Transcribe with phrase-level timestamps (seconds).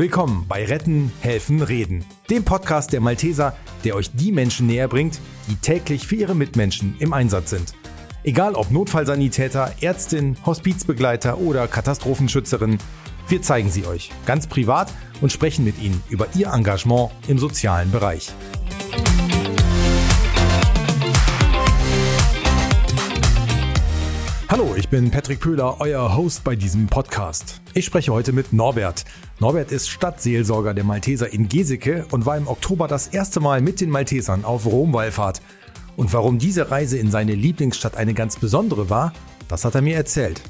[0.00, 5.20] Willkommen bei Retten, Helfen, Reden, dem Podcast der Malteser, der euch die Menschen näher bringt,
[5.46, 7.74] die täglich für ihre Mitmenschen im Einsatz sind.
[8.24, 12.78] Egal ob Notfallsanitäter, Ärztin, Hospizbegleiter oder Katastrophenschützerin,
[13.28, 14.90] wir zeigen sie euch ganz privat
[15.20, 18.32] und sprechen mit ihnen über ihr Engagement im sozialen Bereich.
[24.50, 27.60] Hallo, ich bin Patrick Pöhler, euer Host bei diesem Podcast.
[27.72, 29.04] Ich spreche heute mit Norbert.
[29.38, 33.80] Norbert ist Stadtseelsorger der Malteser in Geseke und war im Oktober das erste Mal mit
[33.80, 35.40] den Maltesern auf Romwallfahrt.
[35.96, 39.12] Und warum diese Reise in seine Lieblingsstadt eine ganz besondere war,
[39.46, 40.42] das hat er mir erzählt.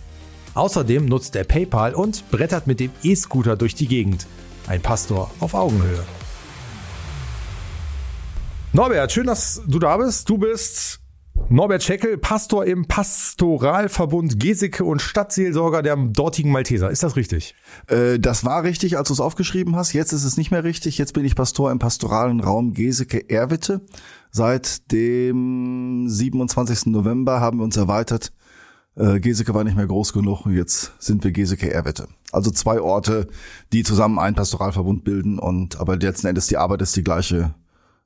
[0.54, 4.26] Außerdem nutzt er PayPal und brettert mit dem E-Scooter durch die Gegend.
[4.66, 6.04] Ein Pastor auf Augenhöhe.
[8.72, 10.26] Norbert, schön, dass du da bist.
[10.26, 10.99] Du bist
[11.48, 16.90] Norbert Scheckel, Pastor im Pastoralverbund Geseke und Stadtseelsorger der dortigen Malteser.
[16.90, 17.54] Ist das richtig?
[17.88, 19.92] Äh, das war richtig, als du es aufgeschrieben hast.
[19.92, 20.98] Jetzt ist es nicht mehr richtig.
[20.98, 23.80] Jetzt bin ich Pastor im pastoralen Raum Geseke-Erwitte.
[24.30, 26.86] Seit dem 27.
[26.86, 28.32] November haben wir uns erweitert.
[28.96, 32.08] Äh, Geseke war nicht mehr groß genug und jetzt sind wir Geseke-Erwitte.
[32.32, 33.28] Also zwei Orte,
[33.72, 37.54] die zusammen einen Pastoralverbund bilden und aber letzten Endes die Arbeit ist die gleiche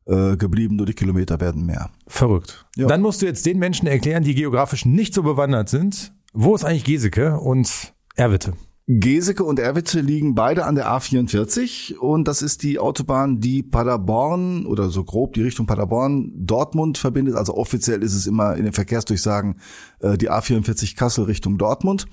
[0.07, 1.91] äh, geblieben, nur die Kilometer werden mehr.
[2.07, 2.67] Verrückt.
[2.77, 2.87] Ja.
[2.87, 6.65] Dann musst du jetzt den Menschen erklären, die geografisch nicht so bewandert sind, wo ist
[6.65, 8.55] eigentlich Geseke und Erwitte?
[8.87, 14.67] Geseke und Erwitte liegen beide an der A44 und das ist die Autobahn, die Paderborn
[14.67, 17.37] oder so grob die Richtung Paderborn Dortmund verbindet.
[17.37, 19.61] Also offiziell ist es immer in den Verkehrsdurchsagen
[20.01, 22.07] äh, die A44 Kassel Richtung Dortmund.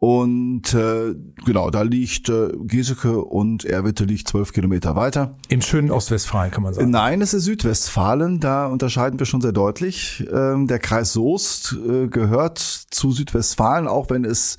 [0.00, 5.36] Und äh, genau, da liegt äh, Geseke und Erwitte liegt zwölf Kilometer weiter.
[5.48, 6.90] Im schönen Ostwestfalen kann man sagen.
[6.90, 8.38] Nein, es ist Südwestfalen.
[8.38, 10.24] Da unterscheiden wir schon sehr deutlich.
[10.32, 14.58] Ähm, der Kreis Soest äh, gehört zu Südwestfalen, auch wenn es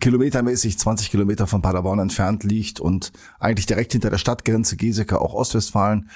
[0.00, 5.32] kilometermäßig 20 Kilometer von Paderborn entfernt liegt und eigentlich direkt hinter der Stadtgrenze Geseke auch
[5.32, 6.10] Ostwestfalen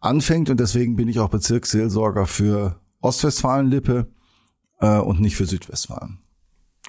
[0.00, 0.50] anfängt.
[0.50, 4.08] Und deswegen bin ich auch Bezirksseelsorger für Ostwestfalen-Lippe
[4.80, 6.18] äh, und nicht für Südwestfalen.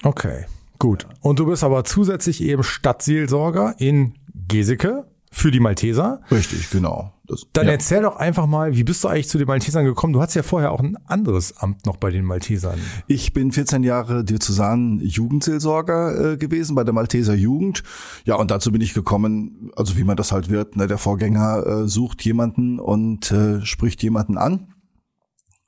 [0.02, 0.46] Okay.
[0.84, 1.06] Gut.
[1.22, 4.16] Und du bist aber zusätzlich eben Stadtseelsorger in
[4.48, 6.20] Geseke für die Malteser.
[6.30, 7.10] Richtig, genau.
[7.26, 7.72] Das, Dann ja.
[7.72, 10.12] erzähl doch einfach mal, wie bist du eigentlich zu den Maltesern gekommen?
[10.12, 12.78] Du hattest ja vorher auch ein anderes Amt noch bei den Maltesern.
[13.06, 17.82] Ich bin 14 Jahre Diözesan Jugendseelsorger äh, gewesen bei der Malteser Jugend.
[18.26, 21.66] Ja, und dazu bin ich gekommen, also wie man das halt wird, ne, der Vorgänger
[21.66, 24.74] äh, sucht jemanden und äh, spricht jemanden an.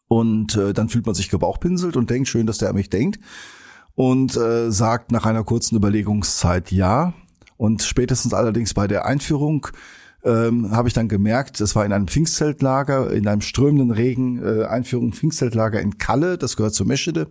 [0.09, 3.19] Und äh, dann fühlt man sich gebauchpinselt und denkt, schön, dass der an mich denkt
[3.97, 7.15] und äh, sagt nach einer kurzen Überlegungszeit ja.
[7.57, 9.67] Und spätestens allerdings bei der Einführung
[10.23, 14.65] ähm, habe ich dann gemerkt, das war in einem Pfingstzeltlager, in einem strömenden Regen, äh,
[14.65, 17.29] Einführung Pfingstzeltlager in Kalle, das gehört zur Meschede.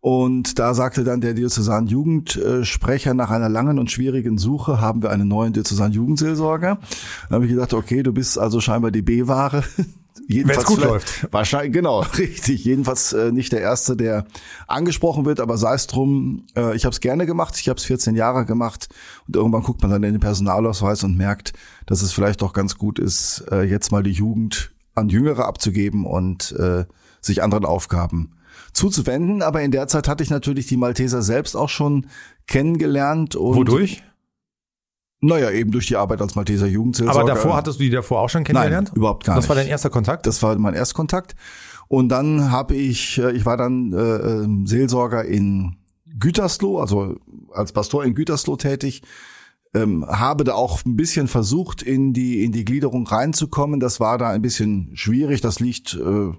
[0.00, 5.10] Und da sagte dann der Diözesan Jugendsprecher, nach einer langen und schwierigen Suche haben wir
[5.10, 6.78] einen neuen Diözesan Jugendseelsorger.
[7.28, 9.64] Da habe ich gedacht, okay, du bist also scheinbar die B-Ware.
[10.26, 11.26] Jedenfalls gut läuft.
[11.32, 12.64] Wahrscheinlich, genau, richtig.
[12.64, 14.26] Jedenfalls äh, nicht der Erste, der
[14.66, 17.84] angesprochen wird, aber sei es drum, äh, ich habe es gerne gemacht, ich habe es
[17.84, 18.88] 14 Jahre gemacht
[19.26, 21.52] und irgendwann guckt man dann in den Personalausweis und merkt,
[21.86, 26.04] dass es vielleicht doch ganz gut ist, äh, jetzt mal die Jugend an Jüngere abzugeben
[26.04, 26.84] und äh,
[27.20, 28.32] sich anderen Aufgaben
[28.72, 29.42] zuzuwenden.
[29.42, 32.06] Aber in der Zeit hatte ich natürlich die Malteser selbst auch schon
[32.46, 33.36] kennengelernt.
[33.36, 34.02] Und Wodurch?
[35.20, 37.20] Naja, eben durch die Arbeit als Malteser Jugendseelsorger.
[37.20, 38.88] Aber davor hattest du die davor auch schon kennengelernt?
[38.88, 39.44] Nein, überhaupt gar nicht.
[39.44, 40.26] Das war dein erster Kontakt?
[40.26, 41.34] Das war mein Erstkontakt.
[41.88, 45.76] Und dann habe ich, äh, ich war dann äh, ähm, Seelsorger in
[46.18, 47.16] Gütersloh, also
[47.52, 49.02] als Pastor in Gütersloh tätig,
[49.74, 53.80] ähm, habe da auch ein bisschen versucht, in die in die Gliederung reinzukommen.
[53.80, 55.40] Das war da ein bisschen schwierig.
[55.40, 56.32] Das liegt äh,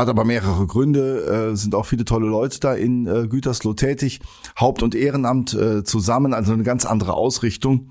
[0.00, 4.20] hat aber mehrere Gründe, äh, sind auch viele tolle Leute da in äh, Gütersloh tätig,
[4.58, 7.90] Haupt- und Ehrenamt äh, zusammen, also eine ganz andere Ausrichtung.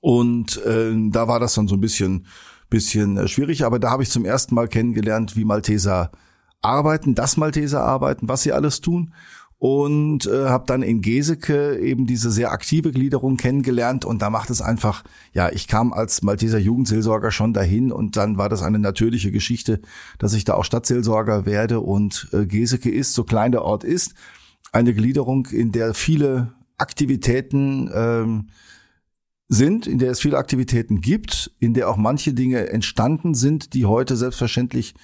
[0.00, 2.26] Und äh, da war das dann so ein bisschen,
[2.70, 6.12] bisschen äh, schwierig, aber da habe ich zum ersten Mal kennengelernt, wie Malteser
[6.62, 9.12] arbeiten, das Malteser arbeiten, was sie alles tun
[9.58, 14.04] und äh, habe dann in Geseke eben diese sehr aktive Gliederung kennengelernt.
[14.04, 15.02] Und da macht es einfach,
[15.32, 17.90] ja, ich kam als Malteser Jugendseelsorger schon dahin.
[17.90, 19.80] Und dann war das eine natürliche Geschichte,
[20.18, 21.80] dass ich da auch Stadtseelsorger werde.
[21.80, 24.14] Und äh, Geseke ist, so klein der Ort ist,
[24.70, 28.50] eine Gliederung, in der viele Aktivitäten ähm,
[29.48, 33.86] sind, in der es viele Aktivitäten gibt, in der auch manche Dinge entstanden sind, die
[33.86, 34.94] heute selbstverständlich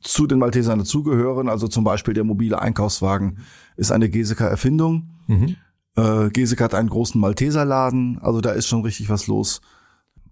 [0.00, 1.48] zu den Maltesern dazugehören.
[1.48, 3.38] Also zum Beispiel der mobile Einkaufswagen
[3.76, 5.10] ist eine Geseker Erfindung.
[5.26, 5.56] Mhm.
[5.96, 9.60] Äh, Geseke hat einen großen Malteserladen, also da ist schon richtig was los.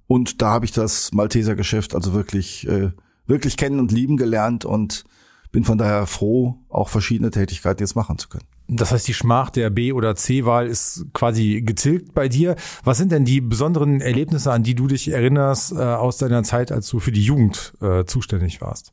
[0.06, 2.90] Und da habe ich das Malteser Geschäft also wirklich, äh,
[3.26, 5.04] wirklich kennen und lieben gelernt und
[5.52, 8.44] bin von daher froh, auch verschiedene Tätigkeiten jetzt machen zu können.
[8.68, 12.56] Das heißt, die Schmach der B- oder C-Wahl ist quasi getilgt bei dir.
[12.84, 16.72] Was sind denn die besonderen Erlebnisse, an die du dich erinnerst äh, aus deiner Zeit,
[16.72, 18.92] als du für die Jugend äh, zuständig warst?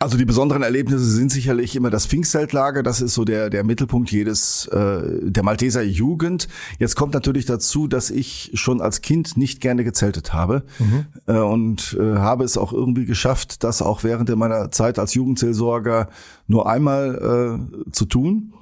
[0.00, 4.10] Also die besonderen Erlebnisse sind sicherlich immer das Pfingstzeltlager, das ist so der, der Mittelpunkt
[4.10, 6.48] jedes, äh, der Malteser Jugend.
[6.78, 11.06] Jetzt kommt natürlich dazu, dass ich schon als Kind nicht gerne gezeltet habe mhm.
[11.26, 16.08] äh, und äh, habe es auch irgendwie geschafft, das auch während meiner Zeit als Jugendseelsorger
[16.48, 18.52] nur einmal äh, zu tun.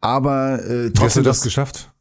[0.00, 0.94] Aber äh, trotzdem.
[0.94, 1.93] Wie hast du das geschafft?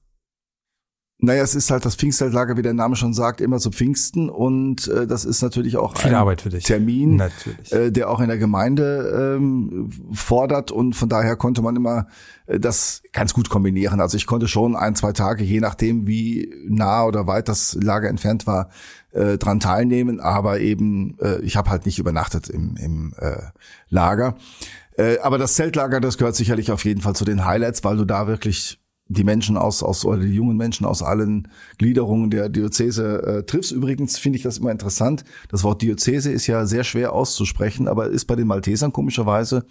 [1.23, 4.89] Naja, es ist halt das Pfingstzeltlager, wie der Name schon sagt, immer zu Pfingsten und
[4.89, 6.65] äh, das ist natürlich auch Viel ein Arbeit für dich.
[6.65, 7.23] Termin,
[7.69, 12.07] äh, der auch in der Gemeinde ähm, fordert und von daher konnte man immer
[12.45, 14.01] äh, das ganz gut kombinieren.
[14.01, 18.09] Also ich konnte schon ein, zwei Tage, je nachdem wie nah oder weit das Lager
[18.09, 18.67] entfernt war,
[19.13, 23.43] äh, dran teilnehmen, aber eben äh, ich habe halt nicht übernachtet im, im äh,
[23.87, 24.35] Lager.
[24.97, 28.03] Äh, aber das Zeltlager, das gehört sicherlich auf jeden Fall zu den Highlights, weil du
[28.03, 33.23] da wirklich die Menschen aus, aus oder die jungen Menschen aus allen Gliederungen der Diözese
[33.23, 33.71] äh, triffst.
[33.71, 35.23] Übrigens finde ich das immer interessant.
[35.49, 39.65] Das Wort Diözese ist ja sehr schwer auszusprechen, aber ist bei den Maltesern komischerweise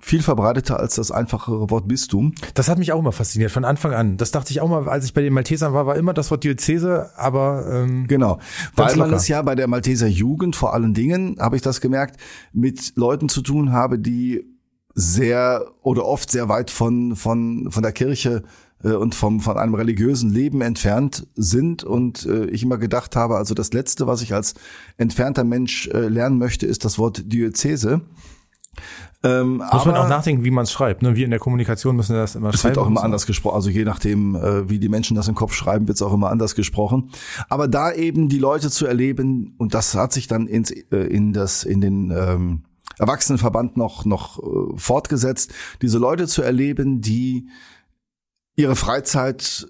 [0.00, 2.32] viel verbreiteter als das einfachere Wort Bistum.
[2.54, 4.16] Das hat mich auch immer fasziniert von Anfang an.
[4.16, 6.44] Das dachte ich auch mal, als ich bei den Maltesern war, war immer das Wort
[6.44, 8.38] Diözese, aber ähm, genau,
[8.76, 12.20] weil man es ja bei der Malteser Jugend vor allen Dingen, habe ich das gemerkt,
[12.52, 14.57] mit Leuten zu tun habe, die
[14.98, 18.42] sehr oder oft sehr weit von von von der Kirche
[18.82, 23.36] äh, und vom von einem religiösen Leben entfernt sind und äh, ich immer gedacht habe,
[23.36, 24.54] also das letzte, was ich als
[24.96, 28.00] entfernter Mensch äh, lernen möchte, ist das Wort Diözese.
[29.22, 31.02] Ähm, Muss aber, man auch nachdenken, wie man es schreibt.
[31.02, 31.14] Ne?
[31.14, 32.72] Wir in der Kommunikation müssen das immer es schreiben.
[32.72, 33.04] Es wird auch immer so.
[33.04, 33.54] anders gesprochen.
[33.54, 36.30] Also je nachdem, äh, wie die Menschen das im Kopf schreiben, wird es auch immer
[36.30, 37.10] anders gesprochen.
[37.48, 41.32] Aber da eben die Leute zu erleben, und das hat sich dann ins, äh, in
[41.32, 42.62] das, in den ähm,
[42.98, 45.52] Erwachsenenverband noch, noch äh, fortgesetzt,
[45.82, 47.48] diese Leute zu erleben, die
[48.56, 49.68] ihre Freizeit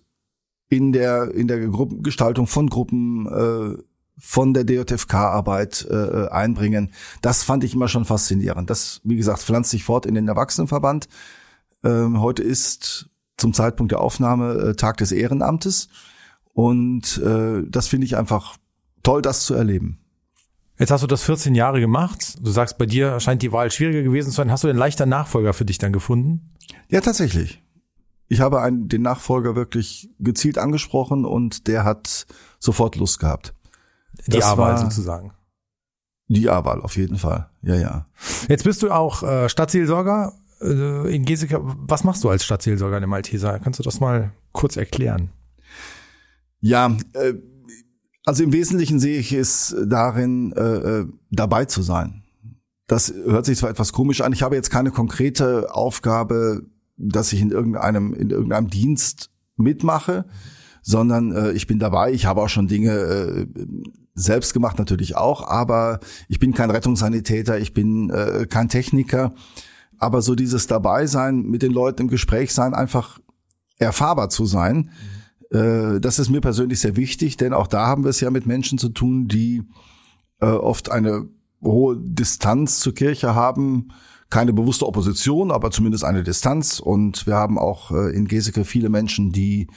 [0.68, 3.82] in der in der Gruppengestaltung von Gruppen äh,
[4.18, 6.90] von der DJFK-Arbeit äh, einbringen.
[7.22, 8.68] Das fand ich immer schon faszinierend.
[8.68, 11.08] Das, wie gesagt, pflanzt sich fort in den Erwachsenenverband.
[11.84, 15.88] Ähm, heute ist zum Zeitpunkt der Aufnahme äh, Tag des Ehrenamtes.
[16.52, 18.56] Und äh, das finde ich einfach
[19.04, 20.00] toll, das zu erleben.
[20.78, 22.36] Jetzt hast du das 14 Jahre gemacht.
[22.40, 24.50] Du sagst, bei dir scheint die Wahl schwieriger gewesen zu sein.
[24.50, 26.52] Hast du den leichter Nachfolger für dich dann gefunden?
[26.88, 27.62] Ja, tatsächlich.
[28.28, 32.26] Ich habe einen, den Nachfolger wirklich gezielt angesprochen und der hat
[32.60, 33.54] sofort Lust gehabt.
[34.26, 35.32] Die A-Wahl sozusagen.
[36.28, 37.48] Die A-Wahl auf jeden Fall.
[37.62, 38.06] Ja, ja.
[38.48, 41.60] Jetzt bist du auch äh, Stadtseelsorger äh, in Geseke.
[41.62, 43.58] Was machst du als Stadtseelsorger in der Malteser?
[43.58, 45.30] Kannst du das mal kurz erklären?
[46.60, 47.34] Ja, äh,
[48.28, 52.22] also im Wesentlichen sehe ich es darin, äh, äh dabei zu sein.
[52.86, 54.32] Das hört sich zwar etwas komisch an.
[54.32, 56.62] Ich habe jetzt keine konkrete Aufgabe
[56.98, 60.26] dass ich in irgendeinem, in irgendeinem Dienst mitmache,
[60.82, 62.12] sondern äh, ich bin dabei.
[62.12, 63.46] Ich habe auch schon Dinge äh,
[64.14, 69.32] selbst gemacht, natürlich auch, aber ich bin kein Rettungssanitäter, ich bin äh, kein Techniker.
[69.96, 73.20] Aber so dieses Dabeisein, mit den Leuten im Gespräch sein, einfach
[73.78, 74.90] erfahrbar zu sein,
[75.50, 78.46] äh, das ist mir persönlich sehr wichtig, denn auch da haben wir es ja mit
[78.46, 79.62] Menschen zu tun, die
[80.40, 81.28] äh, oft eine
[81.62, 83.88] hohe Distanz zur Kirche haben,
[84.30, 86.80] keine bewusste Opposition, aber zumindest eine Distanz.
[86.80, 89.68] Und wir haben auch äh, in Geseke viele Menschen, die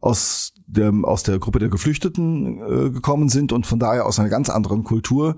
[0.00, 4.30] aus dem, aus der Gruppe der Geflüchteten äh, gekommen sind und von daher aus einer
[4.30, 5.36] ganz anderen Kultur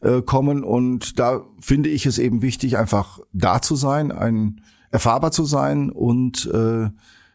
[0.00, 0.62] äh, kommen.
[0.62, 4.60] Und da finde ich es eben wichtig, einfach da zu sein, ein
[4.92, 6.88] erfahrbar zu sein und äh,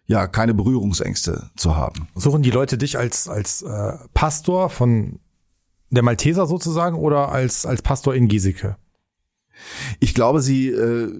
[0.10, 2.08] ja keine Berührungsängste zu haben.
[2.16, 5.20] Suchen die Leute dich als als äh, Pastor von
[5.92, 8.76] der Malteser sozusagen oder als als Pastor in Giesecke?
[10.00, 11.14] Ich glaube, sie äh,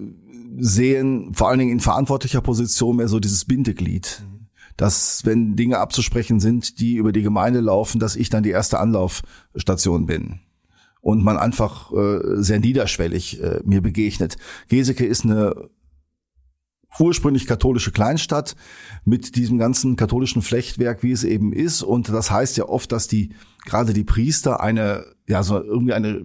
[0.58, 4.22] sehen vor allen Dingen in verantwortlicher Position mehr so dieses Bindeglied.
[4.24, 4.46] Mhm.
[4.76, 8.80] Dass, wenn Dinge abzusprechen sind, die über die Gemeinde laufen, dass ich dann die erste
[8.80, 10.40] Anlaufstation bin.
[11.02, 14.36] Und man einfach äh, sehr niederschwellig äh, mir begegnet.
[14.68, 15.70] Geseke ist eine
[16.98, 18.56] ursprünglich katholische Kleinstadt
[19.04, 21.82] mit diesem ganzen katholischen Flechtwerk, wie es eben ist.
[21.82, 23.30] Und das heißt ja oft, dass die
[23.64, 26.22] gerade die Priester eine ja so irgendwie eine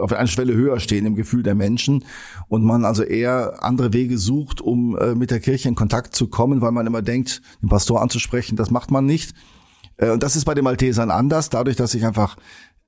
[0.00, 2.04] auf eine Schwelle höher stehen im Gefühl der Menschen
[2.48, 6.28] und man also eher andere Wege sucht, um äh, mit der Kirche in Kontakt zu
[6.28, 9.34] kommen, weil man immer denkt, den Pastor anzusprechen, das macht man nicht.
[9.96, 12.36] Äh, und das ist bei den Maltesern anders, dadurch, dass ich einfach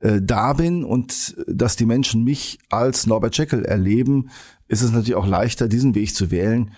[0.01, 4.31] äh, da bin und dass die Menschen mich als Norbert Jekyll erleben,
[4.69, 6.73] ist es natürlich auch leichter, diesen Weg zu wählen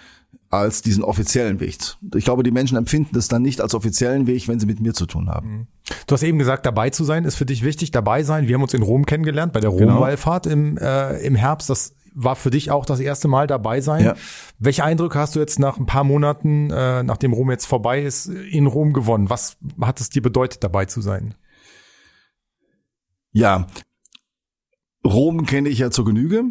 [0.50, 1.78] als diesen offiziellen Weg.
[2.14, 4.92] Ich glaube, die Menschen empfinden das dann nicht als offiziellen Weg, wenn sie mit mir
[4.92, 5.50] zu tun haben.
[5.50, 5.66] Mhm.
[6.06, 7.92] Du hast eben gesagt, dabei zu sein ist für dich wichtig.
[7.92, 8.48] Dabei sein.
[8.48, 9.94] Wir haben uns in Rom kennengelernt bei der genau.
[9.94, 11.70] Romwallfahrt im, äh, im Herbst.
[11.70, 14.04] Das war für dich auch das erste Mal dabei sein.
[14.04, 14.14] Ja.
[14.58, 18.26] Welche Eindrücke hast du jetzt nach ein paar Monaten, äh, nachdem Rom jetzt vorbei ist,
[18.26, 19.30] in Rom gewonnen?
[19.30, 21.34] Was hat es dir bedeutet, dabei zu sein?
[23.32, 23.68] Ja,
[25.04, 26.44] Rom kenne ich ja zur Genüge,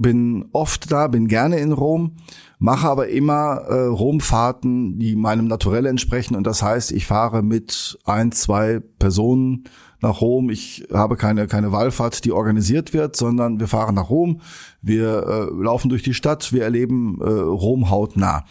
[0.00, 2.16] bin oft da, bin gerne in Rom,
[2.58, 7.98] mache aber immer äh, Romfahrten, die meinem Naturell entsprechen und das heißt, ich fahre mit
[8.04, 9.64] ein, zwei Personen
[10.00, 10.48] nach Rom.
[10.48, 14.40] Ich habe keine keine Wallfahrt, die organisiert wird, sondern wir fahren nach Rom,
[14.80, 18.44] wir äh, laufen durch die Stadt, wir erleben äh, Rom hautnah.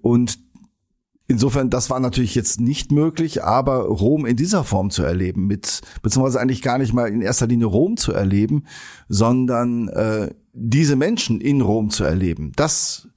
[0.00, 0.38] Und
[1.30, 5.80] Insofern, das war natürlich jetzt nicht möglich, aber Rom in dieser Form zu erleben, mit
[6.02, 8.64] beziehungsweise eigentlich gar nicht mal in erster Linie Rom zu erleben,
[9.08, 13.08] sondern äh, diese Menschen in Rom zu erleben, das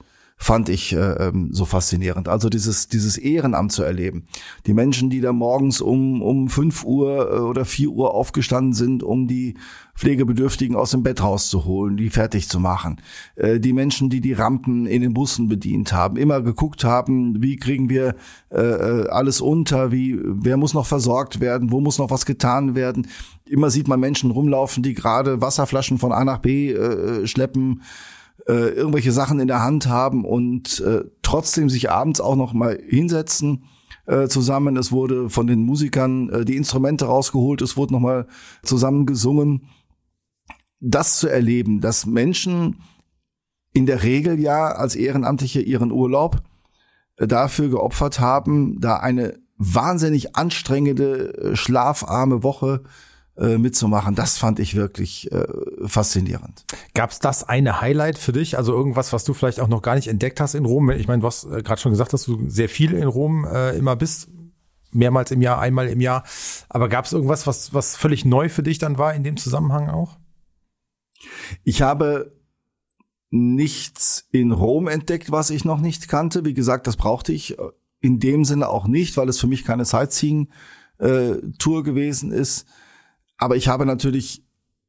[0.43, 2.27] fand ich äh, ähm, so faszinierend.
[2.27, 4.25] Also dieses, dieses Ehrenamt zu erleben.
[4.65, 9.03] Die Menschen, die da morgens um, um fünf Uhr äh, oder vier Uhr aufgestanden sind,
[9.03, 9.55] um die
[9.95, 12.99] Pflegebedürftigen aus dem Bett rauszuholen, die fertig zu machen.
[13.35, 17.55] Äh, die Menschen, die die Rampen in den Bussen bedient haben, immer geguckt haben, wie
[17.55, 18.15] kriegen wir
[18.51, 22.75] äh, äh, alles unter, wie, wer muss noch versorgt werden, wo muss noch was getan
[22.75, 23.07] werden.
[23.47, 27.81] Immer sieht man Menschen rumlaufen, die gerade Wasserflaschen von A nach B äh, schleppen
[28.47, 32.79] äh, irgendwelche Sachen in der Hand haben und äh, trotzdem sich abends auch noch mal
[32.87, 33.65] hinsetzen
[34.05, 34.77] äh, zusammen.
[34.77, 38.27] Es wurde von den Musikern äh, die Instrumente rausgeholt, es wurde noch mal
[38.63, 39.69] zusammen gesungen.
[40.79, 42.81] Das zu erleben, dass Menschen
[43.73, 46.43] in der Regel ja als Ehrenamtliche ihren Urlaub
[47.17, 52.83] äh, dafür geopfert haben, da eine wahnsinnig anstrengende, äh, schlafarme Woche
[53.37, 54.15] äh, mitzumachen.
[54.15, 55.45] Das fand ich wirklich äh,
[55.85, 56.65] faszinierend.
[56.93, 58.57] Gab es das eine Highlight für dich?
[58.57, 60.89] Also irgendwas, was du vielleicht auch noch gar nicht entdeckt hast in Rom?
[60.91, 63.75] Ich meine, du hast äh, gerade schon gesagt, dass du sehr viel in Rom äh,
[63.75, 64.29] immer bist.
[64.91, 66.23] Mehrmals im Jahr, einmal im Jahr.
[66.69, 69.89] Aber gab es irgendwas, was, was völlig neu für dich dann war in dem Zusammenhang
[69.89, 70.17] auch?
[71.63, 72.31] Ich habe
[73.31, 76.45] nichts in Rom entdeckt, was ich noch nicht kannte.
[76.45, 77.57] Wie gesagt, das brauchte ich
[77.99, 82.67] in dem Sinne auch nicht, weil es für mich keine Sightseeing-Tour äh, gewesen ist.
[83.43, 84.41] Aber ich habe natürlich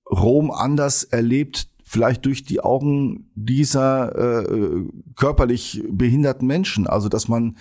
[0.08, 4.84] Rom anders erlebt, vielleicht durch die Augen dieser äh,
[5.16, 6.86] körperlich behinderten Menschen.
[6.86, 7.56] Also dass man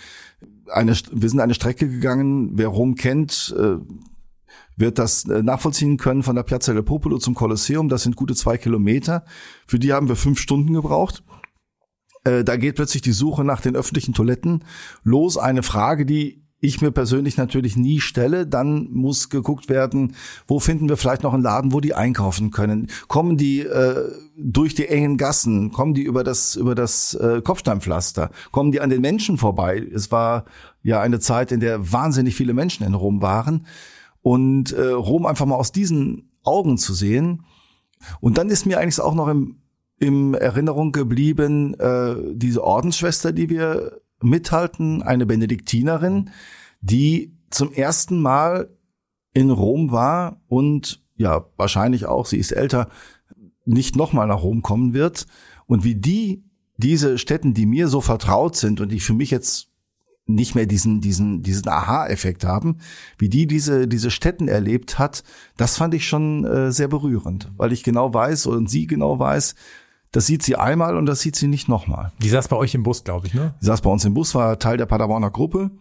[0.71, 2.51] eine, wir sind eine Strecke gegangen.
[2.59, 3.77] Wer Rom kennt, äh,
[4.77, 7.89] wird das äh, nachvollziehen können von der Piazza del Popolo zum Kolosseum.
[7.89, 9.25] Das sind gute zwei Kilometer.
[9.65, 11.23] Für die haben wir fünf Stunden gebraucht.
[12.23, 14.63] Äh, da geht plötzlich die Suche nach den öffentlichen Toiletten
[15.03, 15.39] los.
[15.39, 18.47] Eine Frage, die ich mir persönlich natürlich nie stelle.
[18.47, 20.15] Dann muss geguckt werden,
[20.47, 22.87] wo finden wir vielleicht noch einen Laden, wo die einkaufen können.
[23.09, 25.73] Kommen die äh, durch die engen Gassen?
[25.73, 28.31] Kommen die über das über das äh, Kopfsteinpflaster?
[28.51, 29.85] Kommen die an den Menschen vorbei?
[29.93, 30.45] Es war
[30.83, 33.67] ja eine Zeit, in der wahnsinnig viele Menschen in Rom waren
[34.21, 37.43] und äh, Rom einfach mal aus diesen Augen zu sehen.
[38.21, 39.57] Und dann ist mir eigentlich auch noch im
[39.99, 46.29] im Erinnerung geblieben, äh, diese Ordensschwester, die wir mithalten, eine Benediktinerin,
[46.81, 48.69] die zum ersten Mal
[49.33, 52.89] in Rom war und ja, wahrscheinlich auch, sie ist älter,
[53.65, 55.25] nicht nochmal nach Rom kommen wird.
[55.65, 56.43] Und wie die,
[56.77, 59.69] diese Städten, die mir so vertraut sind und die für mich jetzt
[60.25, 62.77] nicht mehr diesen, diesen, diesen Aha-Effekt haben,
[63.17, 65.23] wie die diese, diese Städten erlebt hat,
[65.57, 69.55] das fand ich schon äh, sehr berührend, weil ich genau weiß und sie genau weiß,
[70.13, 72.13] das sieht sie einmal und das sieht sie nicht nochmal.
[72.19, 73.55] Die saß bei euch im Bus, glaube ich, ne?
[73.59, 75.71] Die saß bei uns im Bus, war Teil der Paderborner Gruppe.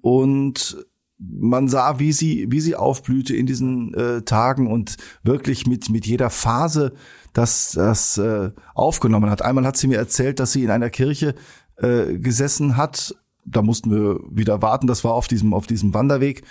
[0.00, 0.84] Und
[1.16, 6.06] man sah, wie sie, wie sie aufblühte in diesen äh, Tagen und wirklich mit, mit
[6.06, 6.92] jeder Phase
[7.34, 9.42] das, das äh, aufgenommen hat.
[9.42, 11.36] Einmal hat sie mir erzählt, dass sie in einer Kirche
[11.76, 13.14] äh, gesessen hat.
[13.44, 14.88] Da mussten wir wieder warten.
[14.88, 16.42] Das war auf diesem, auf diesem Wanderweg.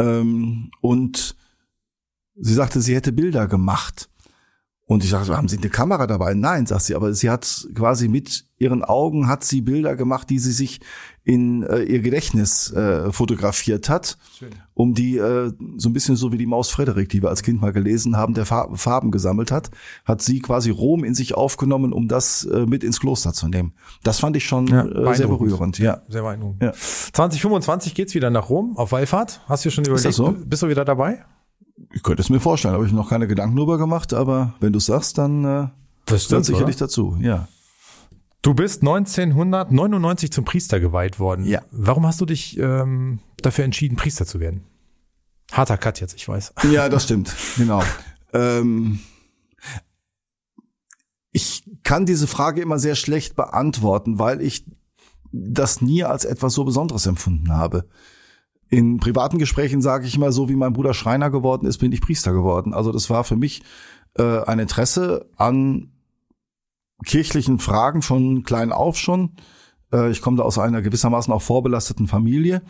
[0.00, 1.36] Ähm, und
[2.34, 4.10] sie sagte, sie hätte Bilder gemacht.
[4.88, 6.32] Und ich sagte, haben Sie eine Kamera dabei?
[6.32, 10.38] Nein, sagt sie, aber sie hat quasi mit ihren Augen hat sie Bilder gemacht, die
[10.38, 10.80] sie sich
[11.24, 14.48] in äh, ihr Gedächtnis äh, fotografiert hat, Schön.
[14.72, 17.60] um die äh, so ein bisschen so wie die Maus Frederik, die wir als Kind
[17.60, 19.70] mal gelesen haben, der Farben, Farben gesammelt hat,
[20.06, 23.74] hat sie quasi Rom in sich aufgenommen, um das äh, mit ins Kloster zu nehmen.
[24.04, 25.78] Das fand ich schon ja, äh, sehr berührend.
[25.78, 26.62] Ja, sehr beeindruckend.
[26.62, 26.72] Ja.
[26.72, 29.42] 2025 geht's wieder nach Rom auf Wallfahrt.
[29.48, 30.14] Hast du schon überlegt?
[30.14, 30.34] So?
[30.46, 31.26] Bist du wieder dabei?
[31.92, 34.80] Ich könnte es mir vorstellen, habe ich noch keine Gedanken drüber gemacht, aber wenn du
[34.80, 35.68] sagst, dann äh,
[36.06, 37.48] das stimmt, sicherlich dazu, ja.
[38.42, 41.44] Du bist 1999 zum Priester geweiht worden.
[41.44, 41.62] Ja.
[41.70, 44.64] Warum hast du dich ähm, dafür entschieden, Priester zu werden?
[45.50, 46.54] Harter Cut jetzt, ich weiß.
[46.70, 47.82] Ja, das stimmt, genau.
[48.32, 49.00] ähm,
[51.32, 54.64] ich kann diese Frage immer sehr schlecht beantworten, weil ich
[55.30, 57.86] das nie als etwas so Besonderes empfunden habe.
[58.70, 62.00] In privaten Gesprächen sage ich immer, so wie mein Bruder Schreiner geworden ist, bin ich
[62.00, 62.74] Priester geworden.
[62.74, 63.62] Also das war für mich
[64.14, 65.92] äh, ein Interesse an
[67.04, 69.36] kirchlichen Fragen von klein auf schon.
[69.92, 72.62] Äh, ich komme da aus einer gewissermaßen auch vorbelasteten Familie.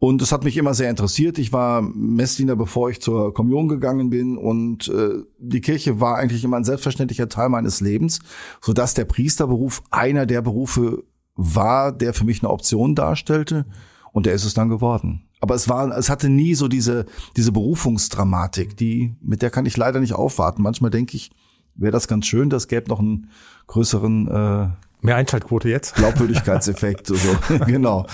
[0.00, 1.38] Und es hat mich immer sehr interessiert.
[1.38, 4.36] Ich war Messdiener, bevor ich zur Kommunion gegangen bin.
[4.38, 8.20] Und äh, die Kirche war eigentlich immer ein selbstverständlicher Teil meines Lebens,
[8.60, 11.02] so dass der Priesterberuf einer der Berufe
[11.34, 13.66] war, der für mich eine Option darstellte.
[14.12, 15.27] Und der ist es dann geworden.
[15.40, 19.76] Aber es war, es hatte nie so diese, diese Berufungsdramatik, die, mit der kann ich
[19.76, 20.62] leider nicht aufwarten.
[20.62, 21.30] Manchmal denke ich,
[21.74, 23.30] wäre das ganz schön, das gäbe noch einen
[23.66, 24.68] größeren, äh,
[25.00, 25.94] Mehr Einschaltquote jetzt?
[25.94, 27.14] Glaubwürdigkeitseffekt, so,
[27.66, 28.06] genau.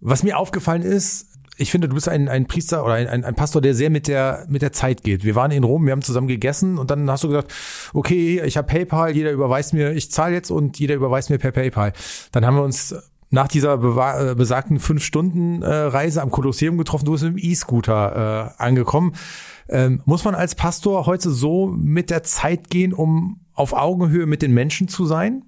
[0.00, 3.34] Was mir aufgefallen ist, ich finde, du bist ein, ein Priester oder ein, ein, ein
[3.36, 5.24] Pastor, der sehr mit der, mit der Zeit geht.
[5.24, 7.52] Wir waren in Rom, wir haben zusammen gegessen und dann hast du gesagt,
[7.92, 11.52] okay, ich habe PayPal, jeder überweist mir, ich zahle jetzt und jeder überweist mir per
[11.52, 11.92] PayPal.
[12.32, 12.94] Dann haben wir uns
[13.30, 17.04] nach dieser äh, besagten fünf Stunden äh, Reise am Kolosseum getroffen.
[17.04, 19.14] Du bist mit dem E-Scooter äh, angekommen.
[19.68, 24.42] Ähm, muss man als Pastor heute so mit der Zeit gehen, um auf Augenhöhe mit
[24.42, 25.44] den Menschen zu sein?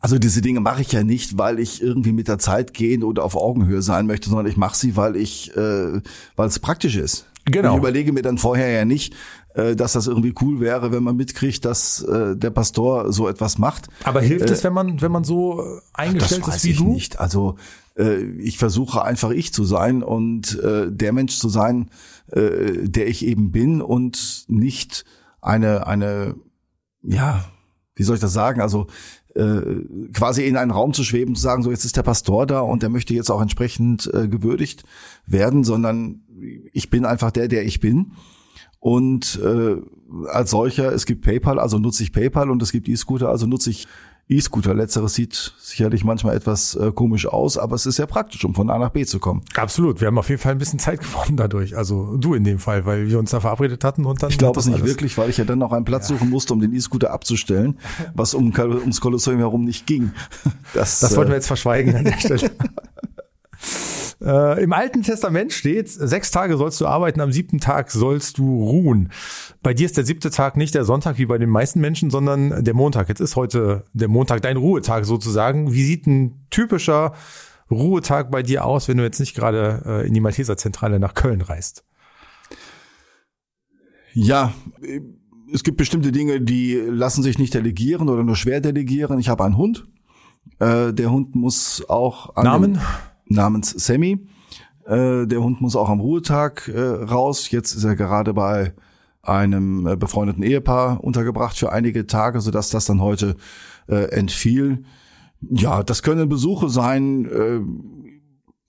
[0.00, 3.24] Also diese Dinge mache ich ja nicht, weil ich irgendwie mit der Zeit gehen oder
[3.24, 6.00] auf Augenhöhe sein möchte, sondern ich mache sie, weil ich, äh,
[6.36, 7.31] weil es praktisch ist.
[7.44, 7.72] Genau.
[7.72, 9.14] Ich überlege mir dann vorher ja nicht,
[9.54, 13.58] äh, dass das irgendwie cool wäre, wenn man mitkriegt, dass äh, der Pastor so etwas
[13.58, 13.88] macht.
[14.04, 16.92] Aber hilft äh, es, wenn man, wenn man so eingestellt ist wie du?
[16.92, 17.18] Nicht.
[17.18, 17.56] Also
[17.96, 21.90] äh, ich versuche einfach ich zu sein und äh, der Mensch zu sein,
[22.30, 25.04] äh, der ich eben bin und nicht
[25.40, 26.36] eine eine
[27.02, 27.44] ja
[27.94, 28.60] wie soll ich das sagen?
[28.60, 28.86] Also äh,
[30.12, 32.82] quasi in einen Raum zu schweben, zu sagen, so jetzt ist der Pastor da und
[32.82, 34.84] der möchte jetzt auch entsprechend äh, gewürdigt
[35.26, 36.22] werden, sondern
[36.72, 38.12] ich bin einfach der, der ich bin.
[38.78, 39.76] Und äh,
[40.26, 43.70] als solcher, es gibt PayPal, also nutze ich PayPal und es gibt E-Scooter, also nutze
[43.70, 43.86] ich
[44.32, 44.74] E-Scooter.
[44.74, 48.70] Letzteres sieht sicherlich manchmal etwas äh, komisch aus, aber es ist sehr praktisch, um von
[48.70, 49.42] A nach B zu kommen.
[49.54, 50.00] Absolut.
[50.00, 51.76] Wir haben auf jeden Fall ein bisschen Zeit gewonnen dadurch.
[51.76, 54.30] Also du in dem Fall, weil wir uns da verabredet hatten und dann.
[54.30, 56.16] Ich glaube es nicht wirklich, weil ich ja dann noch einen Platz ja.
[56.16, 57.78] suchen musste, um den E-Scooter abzustellen,
[58.14, 60.12] was um, ums Kolosseum herum nicht ging.
[60.74, 62.50] Das, das wollten wir äh, jetzt verschweigen an der Stelle.
[64.24, 68.64] Äh, Im Alten Testament steht, sechs Tage sollst du arbeiten, am siebten Tag sollst du
[68.64, 69.10] ruhen.
[69.62, 72.64] Bei dir ist der siebte Tag nicht der Sonntag wie bei den meisten Menschen, sondern
[72.64, 73.08] der Montag.
[73.08, 75.72] Jetzt ist heute der Montag dein Ruhetag sozusagen.
[75.72, 77.14] Wie sieht ein typischer
[77.70, 81.40] Ruhetag bei dir aus, wenn du jetzt nicht gerade äh, in die Malteserzentrale nach Köln
[81.40, 81.84] reist?
[84.14, 84.52] Ja,
[85.52, 89.18] es gibt bestimmte Dinge, die lassen sich nicht delegieren oder nur schwer delegieren.
[89.18, 89.86] Ich habe einen Hund.
[90.58, 92.78] Äh, der Hund muss auch Namen?
[93.32, 94.26] Namens Sammy.
[94.86, 97.50] Äh, der Hund muss auch am Ruhetag äh, raus.
[97.50, 98.74] Jetzt ist er gerade bei
[99.22, 103.36] einem äh, befreundeten Ehepaar untergebracht für einige Tage, sodass das dann heute
[103.88, 104.84] äh, entfiel.
[105.40, 107.26] Ja, das können Besuche sein.
[107.26, 107.60] Äh,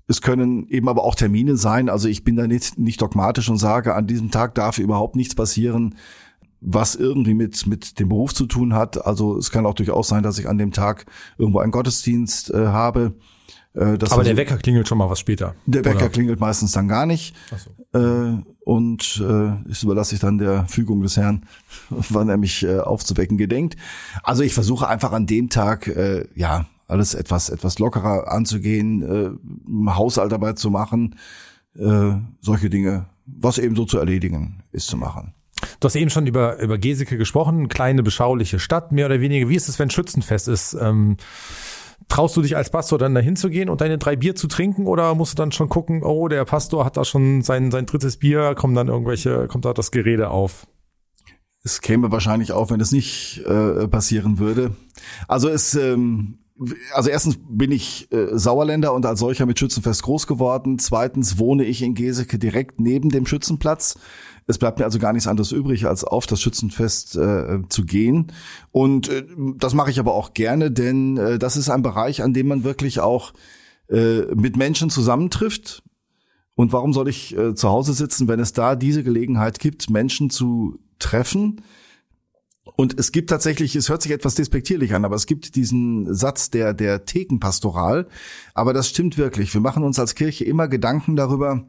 [0.07, 1.89] es können eben aber auch Termine sein.
[1.89, 5.33] Also ich bin da nicht, nicht dogmatisch und sage, an diesem Tag darf überhaupt nichts
[5.33, 5.95] passieren,
[6.59, 9.05] was irgendwie mit, mit dem Beruf zu tun hat.
[9.05, 11.05] Also es kann auch durchaus sein, dass ich an dem Tag
[11.37, 13.15] irgendwo einen Gottesdienst äh, habe.
[13.75, 15.55] Äh, Aber also, der Wecker klingelt schon mal was später.
[15.65, 16.09] Der Wecker oder?
[16.09, 17.35] klingelt meistens dann gar nicht.
[17.91, 17.99] So.
[17.99, 21.45] Äh, und äh, ich überlasse ich dann der Fügung des Herrn,
[21.89, 23.75] wann er mich äh, aufzuwecken gedenkt.
[24.21, 29.89] Also ich versuche einfach an dem Tag, äh, ja, alles etwas, etwas lockerer anzugehen, äh,
[29.91, 31.15] Haushaltarbeit zu machen,
[31.75, 35.33] äh, solche Dinge, was eben so zu erledigen ist zu machen.
[35.79, 39.49] Du hast eben schon über, über Geseke gesprochen, kleine, beschauliche Stadt, mehr oder weniger.
[39.49, 40.73] Wie ist es, wenn Schützenfest ist?
[40.73, 41.17] Ähm,
[42.09, 44.87] Traust du dich als Pastor dann dahin zu gehen und deine drei Bier zu trinken
[44.87, 48.17] oder musst du dann schon gucken, oh, der Pastor hat da schon sein, sein drittes
[48.17, 50.67] Bier, kommen dann irgendwelche, kommt da das Gerede auf?
[51.63, 54.75] Es käme wahrscheinlich auf, wenn es nicht äh, passieren würde.
[55.29, 56.39] Also es, ähm,
[56.93, 60.77] also erstens bin ich äh, Sauerländer und als solcher mit Schützenfest groß geworden.
[60.77, 63.97] Zweitens wohne ich in Geseke direkt neben dem Schützenplatz.
[64.47, 68.31] Es bleibt mir also gar nichts anderes übrig, als auf das Schützenfest äh, zu gehen.
[68.71, 69.25] Und äh,
[69.57, 72.63] das mache ich aber auch gerne, denn äh, das ist ein Bereich, an dem man
[72.63, 73.33] wirklich auch
[73.89, 75.83] äh, mit Menschen zusammentrifft.
[76.55, 80.29] Und warum soll ich äh, zu Hause sitzen, wenn es da diese Gelegenheit gibt, Menschen
[80.29, 81.61] zu treffen?
[82.75, 86.49] Und es gibt tatsächlich, es hört sich etwas despektierlich an, aber es gibt diesen Satz
[86.49, 88.07] der, der Thekenpastoral.
[88.53, 89.53] Aber das stimmt wirklich.
[89.53, 91.65] Wir machen uns als Kirche immer Gedanken darüber,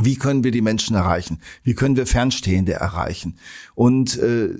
[0.00, 1.40] wie können wir die Menschen erreichen?
[1.62, 3.38] Wie können wir Fernstehende erreichen?
[3.74, 4.54] Und äh,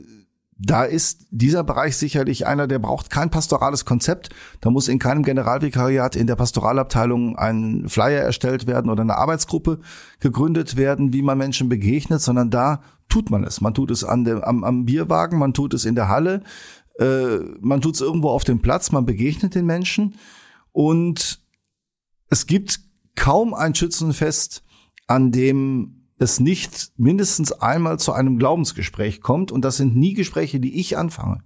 [0.60, 4.30] da ist dieser Bereich sicherlich einer, der braucht kein pastorales Konzept.
[4.60, 9.78] Da muss in keinem Generalvikariat in der Pastoralabteilung ein Flyer erstellt werden oder eine Arbeitsgruppe
[10.18, 13.60] gegründet werden, wie man Menschen begegnet, sondern da tut man es.
[13.60, 16.42] Man tut es an dem, am, am Bierwagen, man tut es in der Halle,
[16.98, 20.16] äh, man tut es irgendwo auf dem Platz, man begegnet den Menschen
[20.72, 21.40] und
[22.30, 22.80] es gibt
[23.14, 24.64] kaum ein Schützenfest,
[25.08, 29.50] an dem es nicht mindestens einmal zu einem Glaubensgespräch kommt.
[29.52, 31.42] Und das sind nie Gespräche, die ich anfange.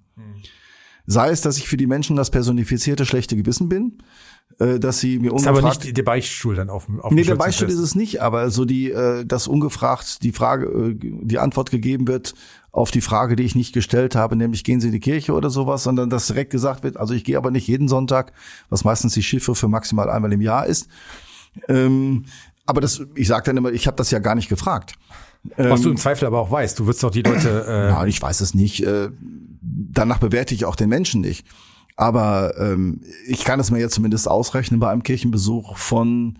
[1.04, 3.98] Sei es, dass ich für die Menschen das personifizierte schlechte Gewissen bin,
[4.58, 5.58] äh, dass sie mir ungefragt...
[5.58, 8.22] Ist aber nicht der Beichtstuhl dann auf dem auf Nee, der Beichtstuhl ist es nicht,
[8.22, 12.34] aber so die, äh, dass ungefragt die Frage, äh, die Antwort gegeben wird
[12.70, 15.50] auf die Frage, die ich nicht gestellt habe, nämlich gehen Sie in die Kirche oder
[15.50, 18.32] sowas, sondern dass direkt gesagt wird, also ich gehe aber nicht jeden Sonntag,
[18.70, 20.88] was meistens die Schiffe für maximal einmal im Jahr ist.
[21.68, 22.24] Ähm,
[22.66, 24.94] aber das, ich sage dann immer, ich habe das ja gar nicht gefragt.
[25.56, 27.64] Was ähm, du im Zweifel aber auch weißt, du wirst doch die Leute.
[27.66, 28.84] Äh Nein, ich weiß es nicht.
[28.84, 29.10] Äh,
[29.60, 31.46] danach bewerte ich auch den Menschen nicht.
[31.96, 36.38] Aber ähm, ich kann es mir jetzt zumindest ausrechnen bei einem Kirchenbesuch von,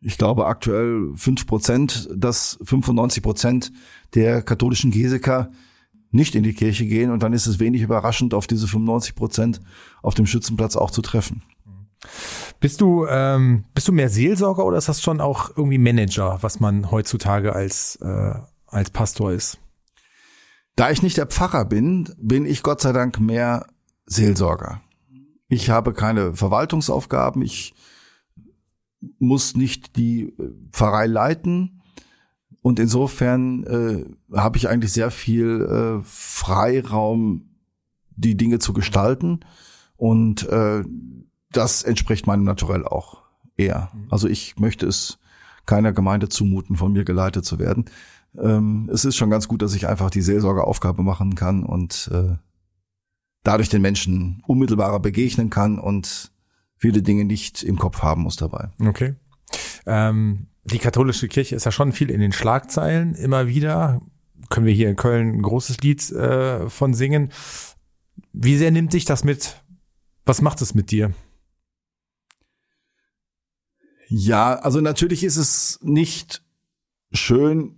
[0.00, 3.72] ich glaube aktuell fünf Prozent, dass 95 Prozent
[4.14, 5.50] der katholischen Geseker
[6.10, 9.60] nicht in die Kirche gehen und dann ist es wenig überraschend, auf diese 95 Prozent
[10.02, 11.42] auf dem Schützenplatz auch zu treffen.
[12.60, 16.60] Bist du, ähm, bist du mehr Seelsorger oder ist das schon auch irgendwie Manager, was
[16.60, 18.34] man heutzutage als, äh,
[18.66, 19.58] als Pastor ist?
[20.76, 23.66] Da ich nicht der Pfarrer bin, bin ich Gott sei Dank mehr
[24.06, 24.80] Seelsorger.
[25.48, 27.74] Ich habe keine Verwaltungsaufgaben, ich
[29.18, 31.82] muss nicht die äh, Pfarrei leiten
[32.62, 37.56] und insofern äh, habe ich eigentlich sehr viel äh, Freiraum,
[38.10, 39.40] die Dinge zu gestalten
[39.96, 40.82] und äh,
[41.52, 43.22] das entspricht meinem Naturell auch
[43.56, 43.90] eher.
[44.08, 45.18] Also ich möchte es
[45.66, 47.84] keiner Gemeinde zumuten, von mir geleitet zu werden.
[48.38, 52.36] Ähm, es ist schon ganz gut, dass ich einfach die Seelsorgeaufgabe machen kann und äh,
[53.42, 56.30] dadurch den Menschen unmittelbarer begegnen kann und
[56.76, 58.70] viele Dinge nicht im Kopf haben muss dabei.
[58.80, 59.14] Okay.
[59.86, 64.00] Ähm, die katholische Kirche ist ja schon viel in den Schlagzeilen immer wieder.
[64.48, 67.30] Können wir hier in Köln ein großes Lied äh, von singen.
[68.32, 69.62] Wie sehr nimmt dich das mit?
[70.24, 71.12] Was macht es mit dir?
[74.10, 76.42] Ja, also natürlich ist es nicht
[77.12, 77.76] schön,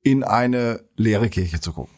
[0.00, 1.94] in eine leere Kirche zu gucken.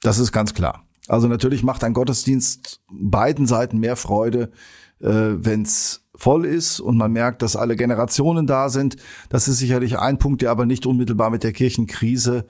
[0.00, 0.86] Das ist ganz klar.
[1.08, 4.52] Also natürlich macht ein Gottesdienst beiden Seiten mehr Freude,
[5.00, 8.96] äh, wenn es voll ist und man merkt, dass alle Generationen da sind.
[9.30, 12.46] Das ist sicherlich ein Punkt, der aber nicht unmittelbar mit der Kirchenkrise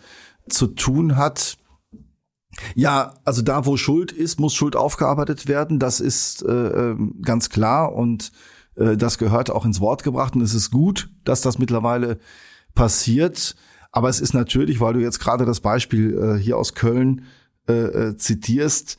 [0.50, 1.56] zu tun hat.
[2.74, 5.78] Ja, also da, wo Schuld ist, muss Schuld aufgearbeitet werden.
[5.78, 8.32] Das ist äh, ähm, ganz klar und
[8.76, 12.18] äh, das gehört auch ins Wort gebracht und es ist gut, dass das mittlerweile
[12.74, 13.54] passiert.
[13.92, 17.26] Aber es ist natürlich, weil du jetzt gerade das Beispiel äh, hier aus Köln
[17.68, 18.98] äh, äh, zitierst,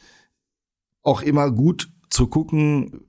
[1.02, 3.06] auch immer gut zu gucken,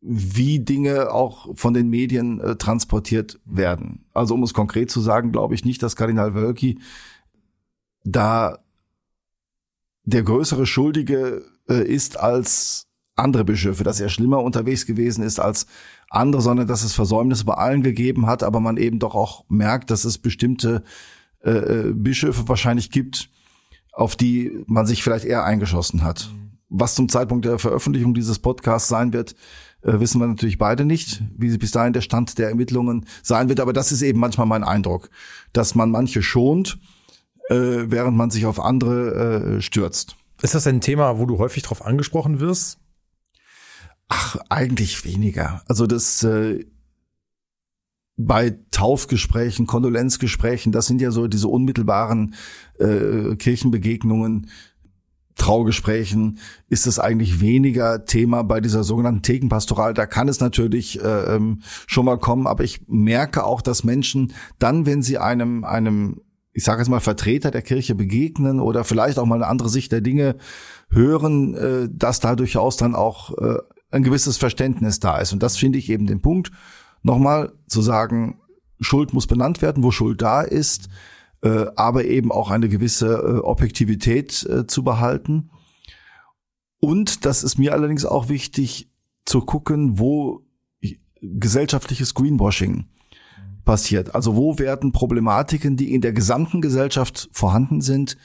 [0.00, 4.06] wie Dinge auch von den Medien äh, transportiert werden.
[4.14, 6.78] Also um es konkret zu sagen, glaube ich nicht, dass Kardinal Wölki
[8.04, 8.58] da
[10.04, 15.66] der größere Schuldige äh, ist als andere Bischöfe, dass er schlimmer unterwegs gewesen ist als
[16.08, 19.90] andere, sondern dass es Versäumnisse bei allen gegeben hat, aber man eben doch auch merkt,
[19.90, 20.82] dass es bestimmte
[21.44, 23.30] äh, äh, Bischöfe wahrscheinlich gibt,
[23.92, 26.30] auf die man sich vielleicht eher eingeschossen hat.
[26.68, 29.34] Was zum Zeitpunkt der Veröffentlichung dieses Podcasts sein wird,
[29.82, 33.60] äh, wissen wir natürlich beide nicht, wie bis dahin der Stand der Ermittlungen sein wird.
[33.60, 35.10] Aber das ist eben manchmal mein Eindruck,
[35.52, 36.78] dass man manche schont,
[37.48, 40.16] äh, während man sich auf andere äh, stürzt.
[40.42, 42.79] Ist das ein Thema, wo du häufig darauf angesprochen wirst?
[44.10, 45.62] Ach, eigentlich weniger.
[45.68, 46.66] Also das äh,
[48.16, 52.34] bei Taufgesprächen, Kondolenzgesprächen, das sind ja so diese unmittelbaren
[52.78, 54.50] äh, Kirchenbegegnungen,
[55.36, 59.94] Traugesprächen ist es eigentlich weniger Thema bei dieser sogenannten Thekenpastoral.
[59.94, 64.34] Da kann es natürlich äh, ähm, schon mal kommen, aber ich merke auch, dass Menschen
[64.58, 66.20] dann, wenn sie einem einem
[66.52, 69.92] ich sage jetzt mal Vertreter der Kirche begegnen oder vielleicht auch mal eine andere Sicht
[69.92, 70.36] der Dinge
[70.90, 73.58] hören, äh, dass da durchaus dann auch äh,
[73.90, 75.32] ein gewisses Verständnis da ist.
[75.32, 76.50] Und das finde ich eben den Punkt,
[77.02, 78.40] nochmal zu sagen,
[78.80, 80.88] Schuld muss benannt werden, wo Schuld da ist,
[81.42, 85.50] äh, aber eben auch eine gewisse äh, Objektivität äh, zu behalten.
[86.80, 88.90] Und das ist mir allerdings auch wichtig
[89.26, 90.46] zu gucken, wo
[91.20, 92.86] gesellschaftliches Greenwashing
[93.64, 94.14] passiert.
[94.14, 98.16] Also wo werden Problematiken, die in der gesamten Gesellschaft vorhanden sind,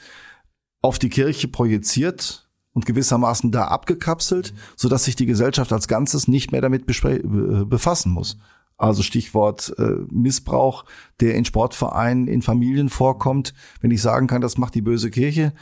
[0.80, 2.45] auf die Kirche projiziert
[2.76, 8.12] und gewissermaßen da abgekapselt, so dass sich die Gesellschaft als Ganzes nicht mehr damit befassen
[8.12, 8.36] muss.
[8.76, 10.84] Also Stichwort äh, Missbrauch,
[11.20, 13.54] der in Sportvereinen, in Familien vorkommt.
[13.80, 15.54] Wenn ich sagen kann, das macht die böse Kirche,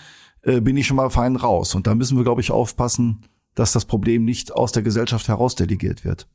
[0.42, 1.76] äh, bin ich schon mal fein raus.
[1.76, 3.20] Und da müssen wir, glaube ich, aufpassen,
[3.54, 6.26] dass das Problem nicht aus der Gesellschaft heraus delegiert wird.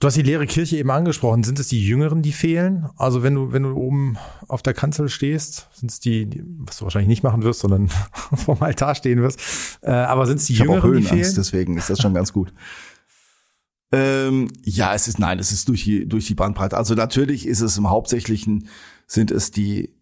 [0.00, 1.44] Du hast die leere Kirche eben angesprochen.
[1.44, 2.88] Sind es die Jüngeren, die fehlen?
[2.96, 6.78] Also wenn du, wenn du oben auf der Kanzel stehst, sind es die, die, was
[6.78, 7.88] du wahrscheinlich nicht machen wirst, sondern
[8.34, 9.40] vom Altar stehen wirst.
[9.82, 11.34] Äh, aber sind es die ich Jüngeren, auch die fehlen?
[11.36, 12.52] Deswegen ist das schon ganz gut.
[13.92, 16.76] Ähm, ja, es ist nein, es ist durch die durch die Bandbreite.
[16.76, 18.66] Also natürlich ist es im Hauptsächlichen
[19.06, 19.94] sind es die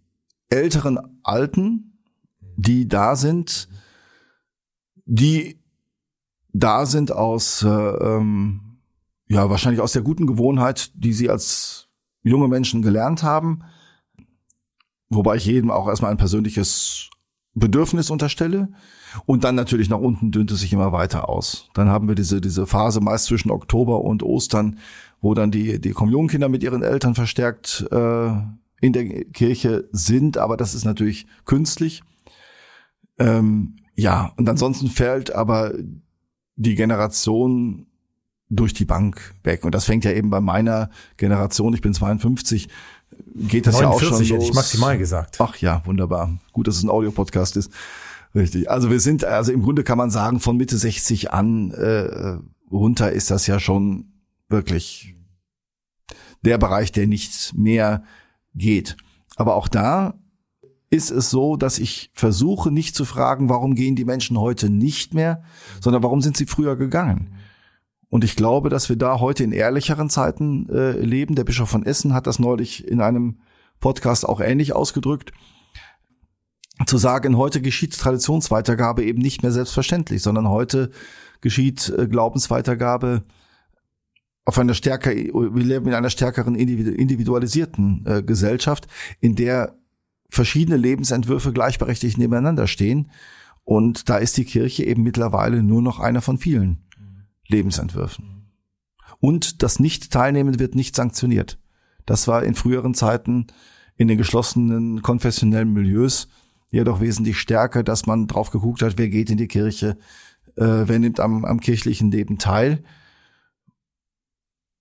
[0.49, 1.99] älteren Alten,
[2.57, 3.69] die da sind
[5.05, 5.59] die
[6.55, 8.62] da sind aus, äh, ähm,
[9.33, 11.89] ja, wahrscheinlich aus der guten Gewohnheit, die sie als
[12.23, 13.63] junge Menschen gelernt haben.
[15.09, 17.09] Wobei ich jedem auch erstmal ein persönliches
[17.55, 18.69] Bedürfnis unterstelle.
[19.25, 21.71] Und dann natürlich nach unten dünnt es sich immer weiter aus.
[21.73, 24.79] Dann haben wir diese, diese Phase meist zwischen Oktober und Ostern,
[25.23, 28.33] wo dann die, die Kommunionkinder mit ihren Eltern verstärkt äh,
[28.83, 32.03] in der Kirche sind, aber das ist natürlich künstlich.
[33.19, 35.73] Ähm, ja, und ansonsten fällt aber
[36.57, 37.87] die Generation
[38.57, 39.65] durch die Bank weg.
[39.65, 42.69] Und das fängt ja eben bei meiner Generation, ich bin 52,
[43.35, 44.31] geht das 49, ja auch schon los.
[44.31, 45.41] hätte ich maximal gesagt.
[45.41, 46.39] Ach ja, wunderbar.
[46.53, 47.73] Gut, dass es ein Audiopodcast ist.
[48.35, 48.71] Richtig.
[48.71, 52.39] Also wir sind, also im Grunde kann man sagen, von Mitte 60 an äh,
[52.71, 54.13] runter ist das ja schon
[54.49, 55.15] wirklich
[56.43, 58.05] der Bereich, der nicht mehr
[58.55, 58.97] geht.
[59.37, 60.15] Aber auch da
[60.91, 65.15] ist es so, dass ich versuche nicht zu fragen, warum gehen die Menschen heute nicht
[65.15, 65.43] mehr,
[65.81, 67.35] sondern warum sind sie früher gegangen.
[68.13, 71.35] Und ich glaube, dass wir da heute in ehrlicheren Zeiten äh, leben.
[71.35, 73.39] Der Bischof von Essen hat das neulich in einem
[73.81, 75.33] Podcast auch ähnlich ausgedrückt.
[76.85, 80.91] Zu sagen, heute geschieht Traditionsweitergabe eben nicht mehr selbstverständlich, sondern heute
[81.41, 83.23] geschieht äh, Glaubensweitergabe
[84.45, 88.89] auf einer stärker, wir leben in einer stärkeren individualisierten äh, Gesellschaft,
[89.21, 89.79] in der
[90.29, 93.11] verschiedene Lebensentwürfe gleichberechtigt nebeneinander stehen.
[93.65, 96.85] Und da ist die Kirche eben mittlerweile nur noch einer von vielen
[97.53, 98.51] Lebensentwürfen.
[99.21, 101.59] Und das Nicht-Teilnehmen wird nicht sanktioniert.
[102.07, 103.47] Das war in früheren Zeiten
[103.97, 106.29] in den geschlossenen konfessionellen Milieus
[106.71, 109.99] jedoch wesentlich stärker, dass man drauf geguckt hat, wer geht in die Kirche,
[110.57, 112.83] äh, wer nimmt am, am kirchlichen Leben teil.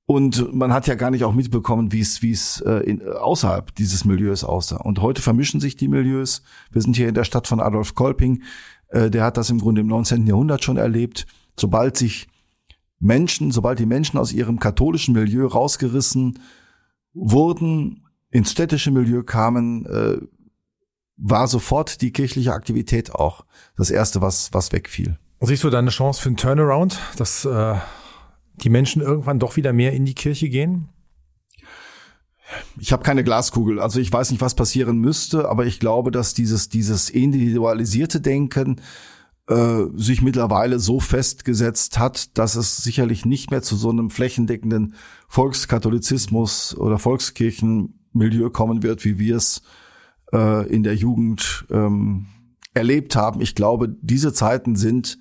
[0.06, 4.78] Und man hat ja gar nicht auch mitbekommen, wie es äh, außerhalb dieses Milieus aussah.
[4.78, 6.42] Und heute vermischen sich die Milieus.
[6.72, 8.44] Wir sind hier in der Stadt von Adolf Kolping.
[8.88, 10.28] Äh, der hat das im Grunde im 19.
[10.28, 11.28] Jahrhundert schon erlebt.
[11.58, 12.28] Sobald sich
[13.02, 16.40] Menschen, sobald die Menschen aus ihrem katholischen Milieu rausgerissen
[17.14, 20.18] wurden, ins städtische Milieu kamen, äh,
[21.18, 25.18] war sofort die kirchliche Aktivität auch das erste, was was wegfiel.
[25.42, 27.76] Siehst du da eine Chance für einen Turnaround, dass äh,
[28.56, 30.90] die Menschen irgendwann doch wieder mehr in die Kirche gehen?
[32.80, 36.34] Ich habe keine Glaskugel, also ich weiß nicht, was passieren müsste, aber ich glaube, dass
[36.34, 38.82] dieses dieses individualisierte Denken
[39.52, 44.96] äh, sich mittlerweile so festgesetzt hat, dass es sicherlich nicht mehr zu so einem flächendeckenden
[45.28, 49.62] Volkskatholizismus oder Volkskirchenmilieu kommen wird, wie wir es
[50.32, 52.28] äh, in der Jugend ähm,
[52.74, 53.42] erlebt haben.
[53.42, 55.20] Ich glaube, diese Zeiten sind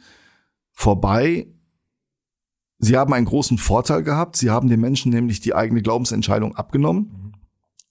[0.73, 1.49] vorbei.
[2.79, 4.37] Sie haben einen großen Vorteil gehabt.
[4.37, 7.35] Sie haben den Menschen nämlich die eigene Glaubensentscheidung abgenommen.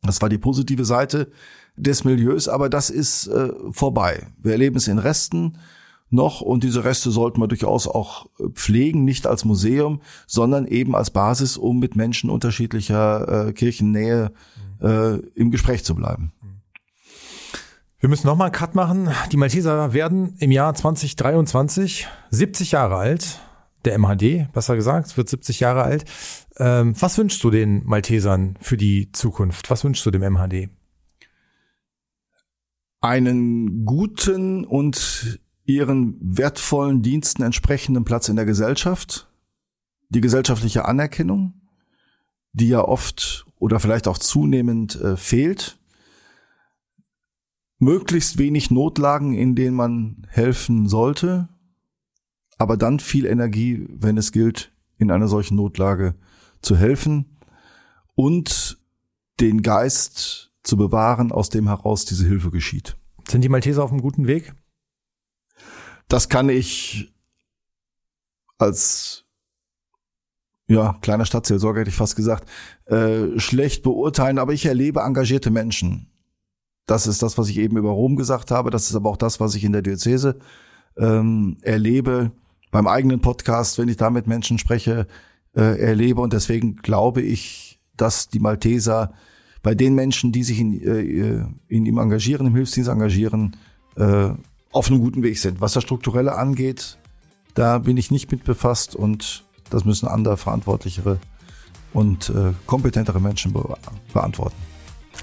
[0.03, 1.31] Das war die positive Seite
[1.75, 4.27] des Milieus, aber das ist äh, vorbei.
[4.37, 5.57] Wir erleben es in Resten
[6.09, 10.95] noch und diese Reste sollten wir durchaus auch äh, pflegen, nicht als Museum, sondern eben
[10.95, 14.31] als Basis, um mit Menschen unterschiedlicher äh, Kirchennähe
[14.81, 16.31] äh, im Gespräch zu bleiben.
[17.99, 19.09] Wir müssen nochmal einen Cut machen.
[19.31, 23.41] Die Malteser werden im Jahr 2023 70 Jahre alt.
[23.83, 26.05] Der MHD, besser gesagt, wird 70 Jahre alt.
[26.57, 29.69] Ähm, was wünschst du den Maltesern für die Zukunft?
[29.69, 30.69] Was wünschst du dem MHD?
[33.01, 39.29] Einen guten und ihren wertvollen Diensten entsprechenden Platz in der Gesellschaft,
[40.09, 41.53] die gesellschaftliche Anerkennung,
[42.53, 45.77] die ja oft oder vielleicht auch zunehmend äh, fehlt,
[47.77, 51.49] möglichst wenig Notlagen, in denen man helfen sollte,
[52.57, 56.15] aber dann viel Energie, wenn es gilt, in einer solchen Notlage
[56.61, 57.37] zu helfen
[58.15, 58.79] und
[59.39, 62.97] den Geist zu bewahren, aus dem heraus diese Hilfe geschieht.
[63.29, 64.55] Sind die Malteser auf einem guten Weg?
[66.09, 67.13] Das kann ich
[68.57, 69.23] als
[70.67, 72.47] ja, kleiner Stadtseelsorger hätte ich fast gesagt,
[72.85, 76.11] äh, schlecht beurteilen, aber ich erlebe engagierte Menschen.
[76.85, 78.69] Das ist das, was ich eben über Rom gesagt habe.
[78.69, 80.37] Das ist aber auch das, was ich in der Diözese
[80.97, 82.31] ähm, erlebe,
[82.71, 85.07] beim eigenen Podcast, wenn ich da mit Menschen spreche,
[85.55, 86.21] äh, erlebe.
[86.21, 89.13] Und deswegen glaube ich, dass die Malteser
[89.63, 93.57] bei den Menschen, die sich in, äh, in ihm engagieren, im Hilfsdienst engagieren,
[93.95, 94.29] äh,
[94.71, 95.61] auf einem guten Weg sind.
[95.61, 96.97] Was das Strukturelle angeht,
[97.55, 101.19] da bin ich nicht mit befasst und das müssen andere verantwortlichere
[101.93, 103.77] und äh, kompetentere Menschen be
[104.13, 104.55] beantworten.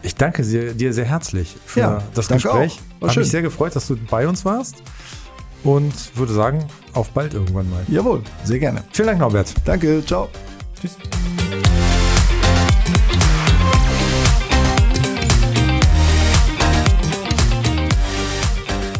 [0.02, 2.80] Ich danke dir sehr herzlich für ja, das Gespräch.
[3.00, 4.76] Habe mich sehr gefreut, dass du bei uns warst
[5.64, 7.84] und würde sagen, auf bald irgendwann mal.
[7.88, 8.84] Jawohl, sehr gerne.
[8.92, 9.54] Vielen Dank, Norbert.
[9.64, 10.28] Danke, ciao.
[10.80, 10.96] Tschüss.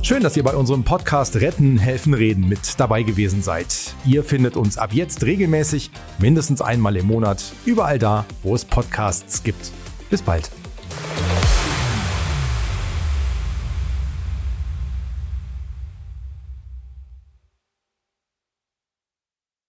[0.06, 3.92] Schön, dass ihr bei unserem Podcast Retten, Helfen, Reden mit dabei gewesen seid.
[4.04, 5.90] Ihr findet uns ab jetzt regelmäßig,
[6.20, 9.72] mindestens einmal im Monat, überall da, wo es Podcasts gibt.
[10.08, 10.48] Bis bald.